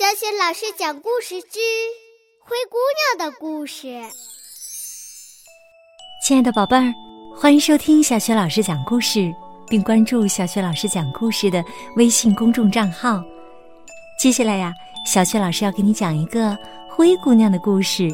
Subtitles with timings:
[0.00, 1.58] 小雪老师讲故事之
[2.40, 2.78] 《灰姑
[3.18, 3.86] 娘的故事》。
[6.24, 6.90] 亲爱的宝贝儿，
[7.36, 9.30] 欢迎收听小雪老师讲故事，
[9.68, 11.62] 并关注小雪老师讲故事的
[11.96, 13.22] 微信公众账号。
[14.18, 14.72] 接下来呀，
[15.04, 16.56] 小雪老师要给你讲一个
[16.88, 18.08] 灰姑娘的故事，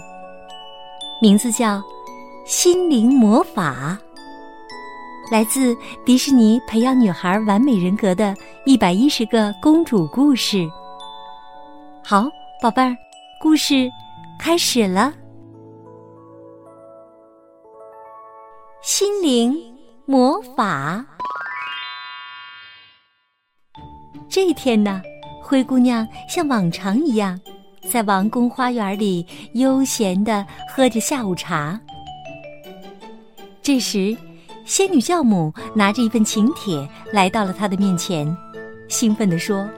[1.23, 1.77] 名字叫
[2.45, 3.96] 《心灵魔法》，
[5.32, 5.73] 来自
[6.05, 8.34] 迪士尼培养女孩完美人格的
[8.64, 10.68] 一百一十个公主故事。
[12.09, 12.30] 好，
[12.62, 12.96] 宝贝儿，
[13.41, 13.91] 故事
[14.38, 15.12] 开始了。
[18.80, 19.52] 心灵
[20.05, 21.05] 魔法。
[24.28, 25.02] 这天呢，
[25.42, 27.41] 灰姑娘像往常一样，
[27.91, 31.80] 在王宫花园里悠闲的喝着下午茶。
[33.61, 34.16] 这时，
[34.64, 38.25] 仙女教母拿着一份请帖来到了她的面前，
[38.86, 39.69] 兴奋地说。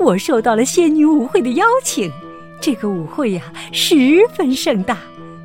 [0.00, 2.10] 我受到了仙女舞会的邀请，
[2.58, 4.96] 这个舞会呀十分盛大，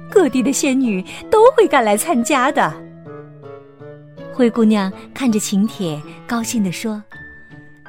[0.09, 2.73] 各地的仙女都会赶来参加的。
[4.33, 7.03] 灰姑娘看着请帖，高兴地说：“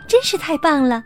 [0.08, 1.04] 真是太棒了！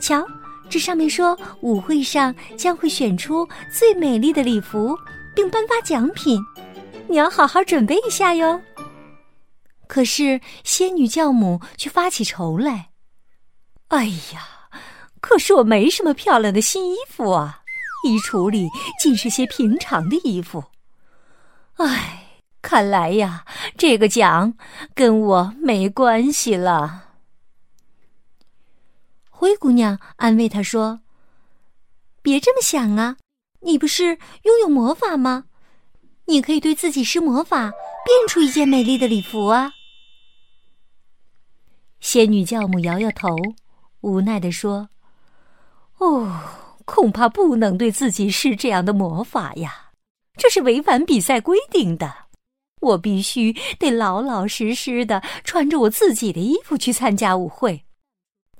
[0.00, 0.24] 瞧，
[0.68, 4.96] 这上面说舞会上将会选出最美丽的礼服，
[5.34, 6.40] 并颁发奖品，
[7.08, 8.60] 你要好好准备一下哟。”
[9.88, 12.90] 可是仙女教母却发起愁来
[13.88, 14.58] ：“哎呀！”
[15.20, 17.62] 可是我没什么漂亮的新衣服啊，
[18.04, 18.68] 衣橱里
[18.98, 20.64] 尽是些平常的衣服。
[21.74, 23.44] 唉，看来呀，
[23.76, 24.54] 这个奖
[24.94, 27.08] 跟我没关系了。
[29.28, 31.00] 灰姑娘安慰他说
[32.20, 33.16] ：“别这么想啊，
[33.60, 35.44] 你不是拥有魔法吗？
[36.26, 37.70] 你可以对自己施魔法，
[38.04, 39.72] 变出一件美丽的礼服啊。”
[42.00, 43.36] 仙女教母摇摇头，
[44.00, 44.88] 无奈地说。
[46.00, 46.32] 哦，
[46.86, 49.90] 恐怕不能对自己施这样的魔法呀，
[50.36, 52.12] 这是违反比赛规定的。
[52.80, 57.84] 我必须得老老实实的穿着我自己的衣服去参加舞会。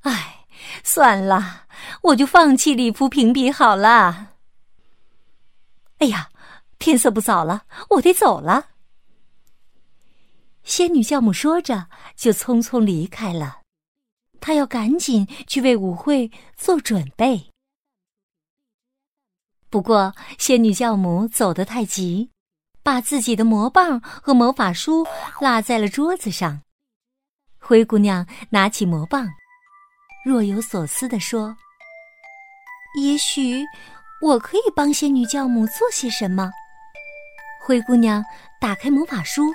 [0.02, 0.44] 唉，
[0.84, 1.62] 算了，
[2.02, 4.32] 我就放弃礼服评比好了。
[5.96, 6.28] 哎呀，
[6.78, 8.66] 天色不早了，我得走了。
[10.62, 13.59] 仙女教母说着，就匆匆离开了。
[14.40, 17.50] 他要赶紧去为舞会做准备。
[19.68, 22.30] 不过，仙女教母走得太急，
[22.82, 25.06] 把自己的魔棒和魔法书
[25.40, 26.62] 落在了桌子上。
[27.58, 29.28] 灰姑娘拿起魔棒，
[30.24, 31.56] 若有所思地说
[33.00, 33.62] ：“也许
[34.20, 36.50] 我可以帮仙女教母做些什么。”
[37.62, 38.24] 灰姑娘
[38.60, 39.52] 打开魔法书，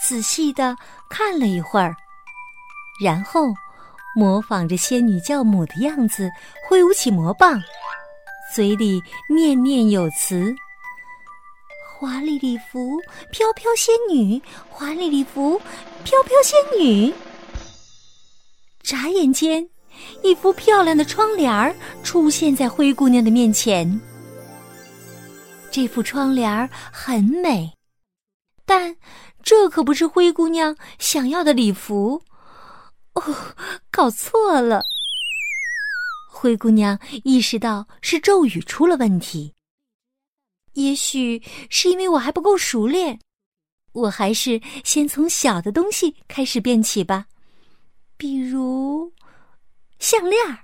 [0.00, 0.76] 仔细的
[1.10, 1.96] 看了一会儿。
[3.02, 3.52] 然后，
[4.14, 6.30] 模仿着仙女教母的样子，
[6.68, 7.60] 挥舞起魔棒，
[8.54, 10.54] 嘴里念念有词
[11.98, 13.00] ：“华丽礼服，
[13.32, 14.40] 飘飘仙女；
[14.70, 15.60] 华丽礼服，
[16.04, 17.12] 飘飘仙女。”
[18.84, 19.68] 眨眼间，
[20.22, 21.74] 一幅漂亮的窗帘儿
[22.04, 24.00] 出现在灰姑娘的面前。
[25.72, 27.72] 这幅窗帘儿很美，
[28.64, 28.94] 但
[29.42, 32.22] 这可不是灰姑娘想要的礼服。
[33.14, 33.22] 哦，
[33.90, 34.82] 搞错了。
[36.30, 39.54] 灰姑娘意识到是咒语出了问题。
[40.72, 43.20] 也许是因为我还不够熟练，
[43.92, 47.26] 我还是先从小的东西开始变起吧，
[48.16, 49.12] 比如
[49.98, 50.58] 项链儿。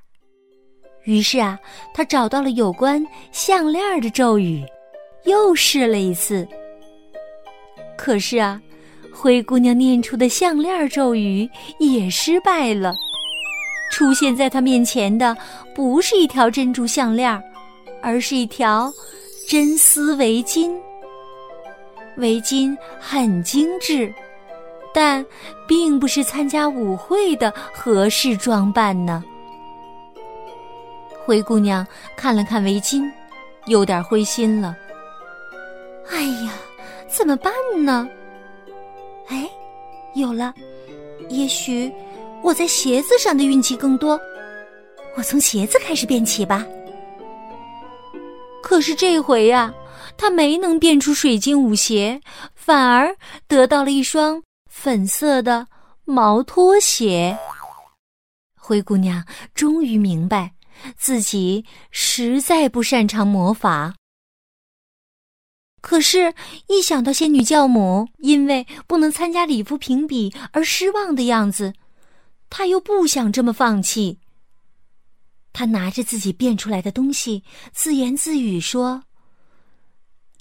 [1.05, 1.59] 于是啊，
[1.93, 4.65] 她找到了有关项链儿的咒语，
[5.25, 6.49] 又试了一次。
[7.97, 8.61] 可是啊。
[9.21, 12.95] 灰姑娘念出的项链咒语也失败了。
[13.91, 15.37] 出现在她面前的
[15.75, 17.43] 不是一条珍珠项链，
[18.01, 18.93] 而是一条
[19.49, 20.73] 真丝围巾。
[22.19, 24.13] 围巾很精致，
[24.95, 25.25] 但
[25.67, 29.25] 并不是参加舞会的合适装扮呢。
[31.27, 31.85] 灰姑娘
[32.17, 33.03] 看了看围巾，
[33.67, 34.77] 有点灰心了。
[36.09, 36.53] 哎呀，
[37.09, 37.53] 怎么办
[37.85, 38.09] 呢？
[40.19, 40.55] 有了！
[41.31, 41.93] 也许
[42.43, 44.19] 我在鞋子上的运气更多，
[45.17, 46.65] 我从鞋子开始变起吧。
[48.63, 49.73] 可是这回呀，
[50.17, 52.21] 他没能变出水晶舞鞋，
[52.55, 53.15] 反而
[53.47, 55.67] 得到了一双粉色的
[56.05, 57.37] 毛拖鞋。
[58.55, 59.25] 灰姑娘
[59.55, 60.53] 终于明白，
[60.97, 63.95] 自己实在不擅长魔法。
[65.89, 66.35] 可是，
[66.67, 71.73] 一想到仙女教母因为不能参加礼服评比而失望的样子，
[72.51, 74.19] 她又不想这么放弃。
[75.51, 77.43] 她拿着自己变出来的东西，
[77.73, 79.03] 自言自语说：“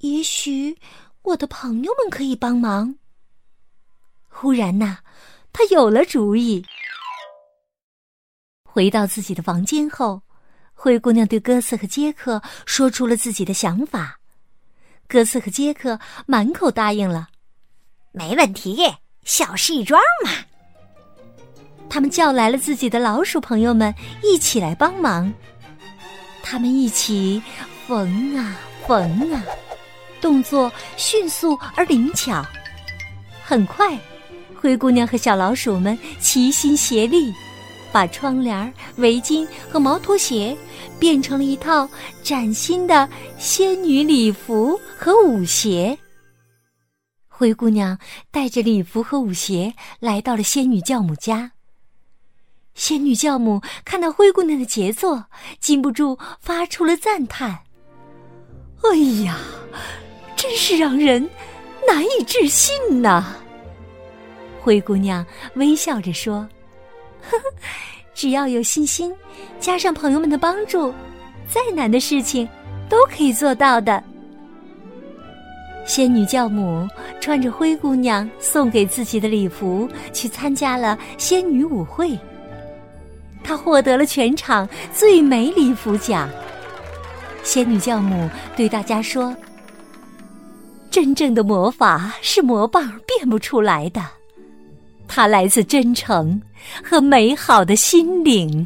[0.04, 0.78] 也许
[1.22, 2.96] 我的朋友们可以帮忙。”
[4.28, 4.98] 忽然呐，
[5.54, 6.66] 她有了主意。
[8.66, 10.22] 回到自己的房间后，
[10.74, 14.20] 灰姑娘对哥斯和杰克说出了自己的想法。
[15.07, 17.30] 哥斯和杰克满口答应了。
[18.12, 18.94] 没问题，
[19.24, 20.31] 小事一桩嘛。
[21.89, 25.33] 他们叫来了自己的老鼠朋友们一起来帮忙。
[26.44, 27.42] 他们一起
[27.88, 29.44] 缝啊缝啊，
[30.19, 32.45] 动作迅速而灵巧。
[33.44, 33.98] 很快，
[34.56, 37.33] 灰姑娘和小老鼠们齐心协力，
[37.92, 40.56] 把窗帘、围巾和毛拖鞋
[41.00, 41.89] 变成了一套
[42.24, 43.07] 崭新的
[43.38, 45.98] 仙女礼服和舞鞋。
[47.28, 47.98] 灰姑娘
[48.31, 51.51] 带着礼服和舞鞋来到了仙女教母家。
[52.74, 55.25] 仙女教母看到灰姑娘的杰作，
[55.60, 57.60] 禁不住发出了赞叹
[58.83, 59.40] ：“哎呀，
[60.36, 61.28] 真是让人
[61.88, 63.36] 难以置信呐！”
[64.62, 65.25] 灰姑娘
[65.56, 66.48] 微笑着说：“，
[68.14, 69.14] 只要有信心，
[69.60, 70.94] 加上朋友们的帮助，
[71.48, 72.48] 再难的事情
[72.90, 74.04] 都可以做到的。”
[75.86, 76.86] 仙女教母
[77.22, 82.18] 穿着灰姑娘送给自己的礼服，去参加了仙女舞会。
[83.42, 86.30] 她获得了全场最美礼服奖。
[87.42, 89.34] 仙女教母对大家说
[90.92, 94.02] ：“真正的魔法是魔棒变不出来的，
[95.07, 96.42] 它来自真诚
[96.83, 98.65] 和美好的心灵。”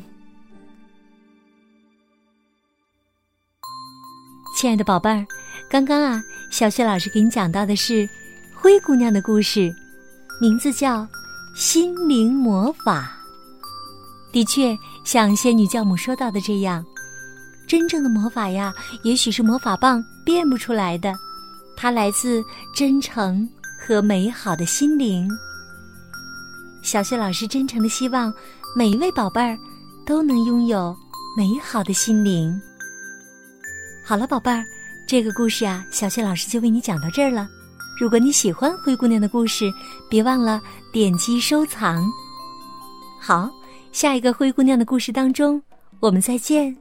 [4.57, 5.25] 亲爱的宝贝儿。
[5.69, 6.21] 刚刚啊，
[6.51, 8.07] 小雪老师给你讲到的是
[8.53, 9.73] 灰姑娘的故事，
[10.41, 11.03] 名字叫
[11.55, 13.17] 《心灵魔法》。
[14.33, 16.85] 的确，像仙女教母说到的这样，
[17.65, 18.73] 真正的魔法呀，
[19.03, 21.13] 也许是魔法棒变不出来的，
[21.77, 22.43] 它来自
[22.75, 23.47] 真诚
[23.79, 25.29] 和美好的心灵。
[26.81, 28.33] 小雪老师真诚的希望
[28.75, 29.57] 每一位宝贝儿
[30.05, 30.95] 都能拥有
[31.37, 32.59] 美好的心灵。
[34.03, 34.63] 好了，宝贝儿。
[35.07, 37.47] 这个故事啊，小雪老师就为你讲到这儿了。
[37.99, 39.69] 如果你喜欢灰姑娘的故事，
[40.09, 40.61] 别忘了
[40.93, 42.09] 点击收藏。
[43.19, 43.49] 好，
[43.91, 45.61] 下一个灰姑娘的故事当中，
[45.99, 46.75] 我们再见。